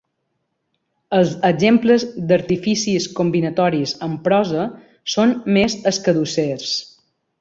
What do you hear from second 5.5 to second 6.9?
més escadussers.